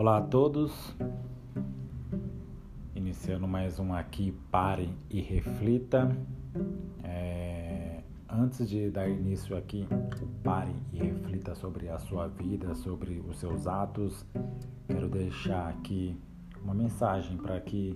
Olá 0.00 0.16
a 0.16 0.22
todos, 0.22 0.96
iniciando 2.94 3.46
mais 3.46 3.78
um 3.78 3.92
aqui, 3.92 4.32
pare 4.50 4.88
e 5.10 5.20
reflita. 5.20 6.16
É, 7.04 8.00
antes 8.26 8.66
de 8.66 8.88
dar 8.88 9.10
início 9.10 9.54
aqui, 9.54 9.86
pare 10.42 10.74
e 10.90 10.96
reflita 10.96 11.54
sobre 11.54 11.90
a 11.90 11.98
sua 11.98 12.28
vida, 12.28 12.74
sobre 12.76 13.22
os 13.28 13.36
seus 13.40 13.66
atos. 13.66 14.24
Quero 14.86 15.06
deixar 15.06 15.68
aqui 15.68 16.16
uma 16.64 16.72
mensagem 16.72 17.36
para 17.36 17.60
que 17.60 17.94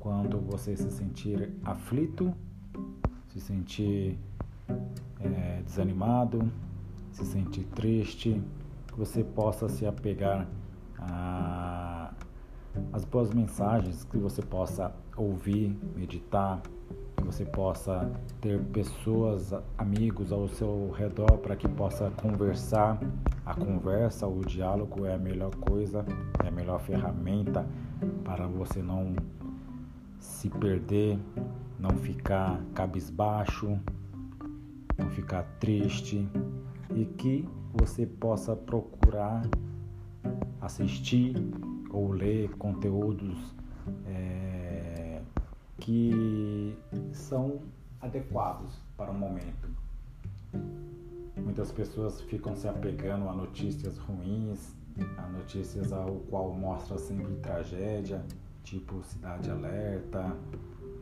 quando 0.00 0.40
você 0.40 0.76
se 0.76 0.90
sentir 0.90 1.52
aflito, 1.64 2.34
se 3.28 3.40
sentir 3.40 4.18
é, 5.20 5.62
desanimado, 5.64 6.50
se 7.12 7.24
sentir 7.24 7.66
triste, 7.66 8.42
que 8.88 8.98
você 8.98 9.22
possa 9.22 9.68
se 9.68 9.86
apegar 9.86 10.48
às 12.92 13.04
boas 13.04 13.32
mensagens, 13.32 14.04
que 14.04 14.18
você 14.18 14.42
possa 14.42 14.94
ouvir, 15.16 15.78
meditar, 15.94 16.60
que 17.16 17.24
você 17.24 17.44
possa 17.44 18.10
ter 18.40 18.60
pessoas, 18.64 19.54
amigos 19.78 20.32
ao 20.32 20.48
seu 20.48 20.90
redor 20.90 21.38
para 21.38 21.56
que 21.56 21.68
possa 21.68 22.10
conversar. 22.22 22.98
A 23.44 23.54
conversa, 23.54 24.26
o 24.26 24.44
diálogo 24.44 25.06
é 25.06 25.14
a 25.14 25.18
melhor 25.18 25.54
coisa, 25.56 26.04
é 26.44 26.48
a 26.48 26.50
melhor 26.50 26.80
ferramenta 26.80 27.66
para 28.24 28.46
você 28.46 28.82
não 28.82 29.14
se 30.18 30.50
perder, 30.50 31.18
não 31.78 31.90
ficar 31.90 32.60
cabisbaixo, 32.74 33.78
não 34.98 35.10
ficar 35.10 35.44
triste 35.60 36.28
e 36.94 37.04
que 37.04 37.48
você 37.72 38.06
possa 38.06 38.56
procurar 38.56 39.42
assistir 40.66 41.34
ou 41.90 42.12
ler 42.12 42.50
conteúdos 42.56 43.54
é, 44.06 45.22
que 45.78 46.76
são 47.12 47.60
adequados 48.00 48.74
para 48.96 49.10
o 49.10 49.14
momento. 49.14 49.68
Muitas 51.36 51.70
pessoas 51.72 52.20
ficam 52.22 52.56
se 52.56 52.68
apegando 52.68 53.28
a 53.28 53.32
notícias 53.32 53.96
ruins, 53.98 54.74
a 55.16 55.28
notícias 55.28 55.92
ao 55.92 56.16
qual 56.30 56.52
mostra 56.52 56.98
sempre 56.98 57.34
tragédia, 57.36 58.24
tipo 58.64 59.02
Cidade 59.04 59.50
Alerta, 59.50 60.36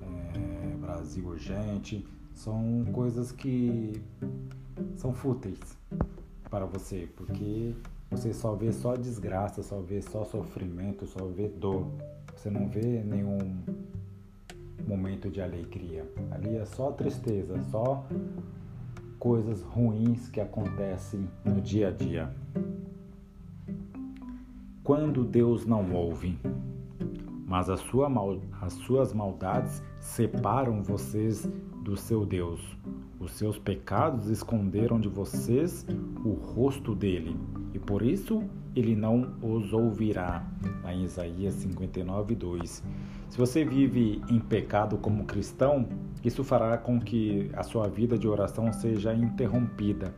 é, 0.03 0.77
Brasil 0.77 1.27
Urgente, 1.27 2.07
são 2.35 2.85
coisas 2.93 3.33
que 3.33 4.03
são 4.97 5.15
fúteis 5.15 5.79
para 6.51 6.67
você, 6.67 7.09
porque 7.17 7.75
você 8.17 8.33
só 8.33 8.55
vê 8.55 8.73
só 8.73 8.95
desgraça, 8.95 9.61
só 9.63 9.81
vê 9.81 10.01
só 10.01 10.25
sofrimento, 10.25 11.05
só 11.05 11.27
vê 11.27 11.49
dor. 11.49 11.89
Você 12.35 12.49
não 12.49 12.69
vê 12.69 13.03
nenhum 13.03 13.59
momento 14.87 15.29
de 15.29 15.43
alegria. 15.43 16.09
Ali 16.31 16.57
é 16.57 16.65
só 16.65 16.93
tristeza, 16.93 17.61
só 17.71 18.07
coisas 19.19 19.63
ruins 19.63 20.29
que 20.29 20.41
acontecem 20.41 21.29
no 21.45 21.61
dia 21.61 21.89
a 21.89 21.91
dia. 21.91 22.33
Quando 24.85 25.25
Deus 25.25 25.67
não 25.67 25.93
ouve, 25.93 26.39
mas 27.47 27.69
a 27.69 27.77
sua 27.77 28.09
mal, 28.09 28.39
as 28.61 28.73
suas 28.73 29.13
maldades 29.13 29.83
separam 30.01 30.83
vocês 30.83 31.49
do 31.83 31.97
seu 31.97 32.25
Deus. 32.25 32.61
Os 33.21 33.33
seus 33.33 33.59
pecados 33.59 34.29
esconderam 34.29 34.99
de 34.99 35.09
vocês 35.09 35.87
o 36.25 36.33
rosto 36.33 36.95
dele 36.95 37.37
e 37.73 37.79
por 37.79 38.03
isso 38.03 38.43
ele 38.75 38.97
não 38.97 39.35
os 39.43 39.73
ouvirá. 39.73 40.47
Lá 40.83 40.93
em 40.93 41.05
Isaías 41.05 41.55
59, 41.55 42.35
2. 42.35 42.83
Se 43.29 43.39
você 43.39 43.65
vive 43.65 44.21
em 44.29 44.39
pecado 44.39 44.97
como 44.99 45.25
cristão, 45.25 45.89
isso 46.23 46.43
fará 46.45 46.77
com 46.79 47.01
que 47.01 47.51
a 47.55 47.63
sua 47.63 47.89
vida 47.89 48.19
de 48.19 48.27
oração 48.29 48.73
seja 48.73 49.15
interrompida. 49.15 50.15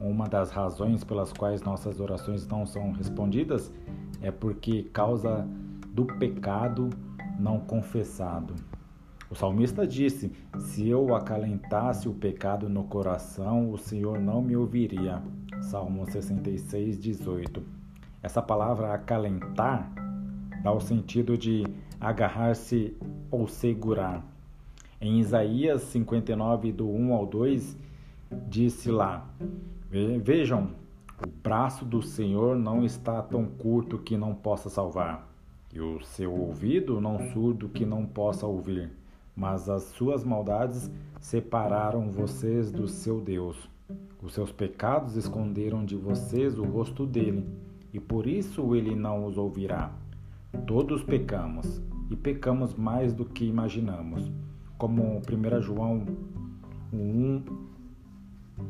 Uma 0.00 0.28
das 0.28 0.50
razões 0.50 1.04
pelas 1.04 1.32
quais 1.32 1.62
nossas 1.62 2.00
orações 2.00 2.46
não 2.46 2.66
são 2.66 2.92
respondidas 2.92 3.72
é 4.20 4.30
porque 4.30 4.84
causa 4.84 5.48
do 5.92 6.06
pecado 6.06 6.88
não 7.38 7.60
confessado. 7.60 8.54
O 9.30 9.34
salmista 9.34 9.86
disse: 9.86 10.32
Se 10.58 10.88
eu 10.88 11.14
acalentasse 11.14 12.08
o 12.08 12.14
pecado 12.14 12.68
no 12.68 12.84
coração, 12.84 13.70
o 13.70 13.78
Senhor 13.78 14.18
não 14.18 14.42
me 14.42 14.56
ouviria. 14.56 15.22
Salmo 15.62 16.04
66, 16.10 16.98
18. 16.98 17.62
Essa 18.22 18.42
palavra 18.42 18.92
acalentar 18.92 19.90
dá 20.62 20.72
o 20.72 20.80
sentido 20.80 21.36
de 21.36 21.64
agarrar-se 22.00 22.96
ou 23.30 23.46
segurar. 23.46 24.24
Em 25.00 25.18
Isaías 25.18 25.82
59, 25.82 26.72
do 26.72 26.88
1 26.88 27.12
ao 27.12 27.26
2, 27.26 27.76
disse 28.48 28.90
lá: 28.90 29.28
Vejam, 29.90 30.70
o 31.24 31.28
braço 31.42 31.84
do 31.84 32.02
Senhor 32.02 32.56
não 32.56 32.84
está 32.84 33.20
tão 33.22 33.46
curto 33.46 33.98
que 33.98 34.16
não 34.16 34.34
possa 34.34 34.68
salvar, 34.68 35.31
e 35.72 35.80
o 35.80 36.00
seu 36.02 36.32
ouvido 36.32 37.00
não 37.00 37.18
surdo 37.32 37.68
que 37.68 37.86
não 37.86 38.04
possa 38.06 38.46
ouvir, 38.46 38.90
mas 39.34 39.68
as 39.68 39.84
suas 39.84 40.24
maldades 40.24 40.90
separaram 41.20 42.10
vocês 42.10 42.70
do 42.70 42.86
seu 42.86 43.20
Deus 43.20 43.70
os 44.22 44.34
seus 44.34 44.52
pecados 44.52 45.16
esconderam 45.16 45.84
de 45.84 45.96
vocês 45.96 46.56
o 46.56 46.62
rosto 46.62 47.04
dele, 47.04 47.44
e 47.92 47.98
por 47.98 48.24
isso 48.24 48.76
ele 48.76 48.94
não 48.94 49.26
os 49.26 49.36
ouvirá. 49.36 49.90
Todos 50.64 51.02
pecamos, 51.02 51.82
e 52.08 52.14
pecamos 52.14 52.72
mais 52.72 53.12
do 53.12 53.24
que 53.24 53.44
imaginamos. 53.44 54.30
Como 54.78 55.20
1 55.20 55.60
João 55.60 56.06
1, 56.92 57.42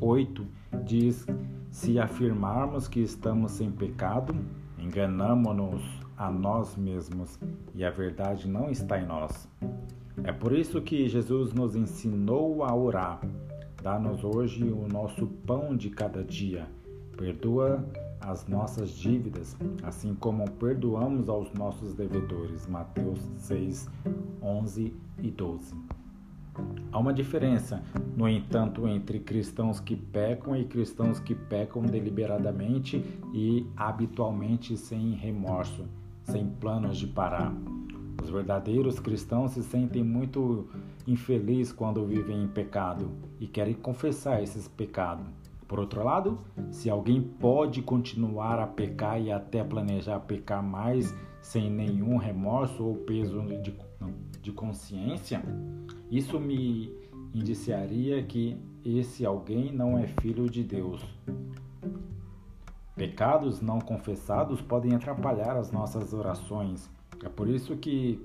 8 0.01 0.47
diz: 0.83 1.27
Se 1.69 1.99
afirmarmos 1.99 2.87
que 2.87 3.01
estamos 3.01 3.51
sem 3.51 3.71
pecado, 3.71 4.35
enganamos-nos 4.79 5.83
a 6.17 6.31
nós 6.31 6.75
mesmos 6.75 7.39
e 7.73 7.83
a 7.83 7.89
verdade 7.89 8.47
não 8.47 8.69
está 8.69 8.99
em 8.99 9.05
nós. 9.05 9.47
É 10.23 10.31
por 10.31 10.53
isso 10.53 10.81
que 10.81 11.07
Jesus 11.07 11.53
nos 11.53 11.75
ensinou 11.75 12.63
a 12.63 12.75
orar 12.75 13.19
Dá-nos 13.83 14.23
hoje 14.23 14.63
o 14.63 14.87
nosso 14.87 15.27
pão 15.45 15.75
de 15.75 15.89
cada 15.89 16.23
dia. 16.23 16.65
Perdoa 17.17 17.85
as 18.21 18.47
nossas 18.47 18.91
dívidas, 18.91 19.57
assim 19.83 20.15
como 20.15 20.49
perdoamos 20.51 21.27
aos 21.27 21.51
nossos 21.51 21.93
devedores. 21.93 22.65
Mateus 22.65 23.19
6, 23.39 23.89
11 24.41 24.93
e 25.21 25.29
12. 25.29 25.75
Há 26.93 26.97
uma 26.97 27.13
diferença, 27.13 27.83
no 28.15 28.29
entanto, 28.29 28.87
entre 28.87 29.19
cristãos 29.19 29.81
que 29.81 29.97
pecam 29.97 30.55
e 30.55 30.63
cristãos 30.63 31.19
que 31.19 31.35
pecam 31.35 31.81
deliberadamente 31.81 33.03
e 33.33 33.67
habitualmente 33.75 34.77
sem 34.77 35.11
remorso, 35.11 35.83
sem 36.23 36.47
planos 36.47 36.97
de 36.97 37.07
parar. 37.07 37.53
Os 38.21 38.29
verdadeiros 38.29 38.99
cristãos 38.99 39.51
se 39.51 39.63
sentem 39.63 40.03
muito 40.03 40.67
infelizes 41.07 41.73
quando 41.73 42.05
vivem 42.05 42.43
em 42.43 42.47
pecado 42.47 43.11
e 43.39 43.47
querem 43.47 43.73
confessar 43.73 44.41
esses 44.41 44.67
pecados. 44.67 45.25
Por 45.67 45.79
outro 45.79 46.03
lado, 46.03 46.39
se 46.71 46.89
alguém 46.89 47.21
pode 47.21 47.81
continuar 47.81 48.59
a 48.59 48.67
pecar 48.67 49.19
e 49.19 49.31
até 49.31 49.63
planejar 49.63 50.19
pecar 50.19 50.61
mais 50.63 51.13
sem 51.41 51.69
nenhum 51.69 52.17
remorso 52.17 52.83
ou 52.83 52.95
peso 52.95 53.41
de, 53.61 53.75
de 54.41 54.51
consciência, 54.51 55.43
isso 56.09 56.39
me 56.39 56.91
indiciaria 57.33 58.21
que 58.23 58.55
esse 58.85 59.25
alguém 59.25 59.71
não 59.71 59.97
é 59.97 60.07
filho 60.07 60.49
de 60.49 60.63
Deus. 60.63 61.01
Pecados 63.03 63.59
não 63.59 63.81
confessados 63.81 64.61
podem 64.61 64.95
atrapalhar 64.95 65.57
as 65.57 65.73
nossas 65.73 66.13
orações 66.13 66.89
é 67.21 67.27
por 67.27 67.49
isso 67.49 67.75
que 67.75 68.21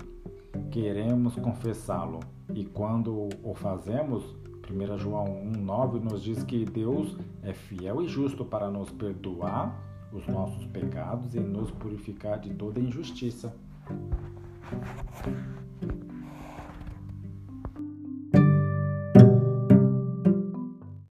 queremos 0.71 1.35
confessá-lo. 1.35 2.21
E 2.55 2.63
quando 2.63 3.27
o 3.43 3.53
fazemos, 3.53 4.23
1 4.71 4.97
João 4.97 5.25
1,9 5.51 6.01
nos 6.01 6.23
diz 6.23 6.43
que 6.43 6.63
Deus 6.63 7.17
é 7.43 7.53
fiel 7.53 8.01
e 8.01 8.07
justo 8.07 8.45
para 8.45 8.71
nos 8.71 8.89
perdoar 8.89 9.77
os 10.13 10.25
nossos 10.27 10.65
pecados 10.67 11.35
e 11.35 11.41
nos 11.41 11.69
purificar 11.71 12.39
de 12.39 12.53
toda 12.53 12.79
injustiça. 12.79 13.53